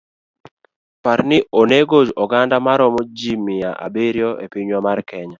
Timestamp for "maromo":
2.65-3.01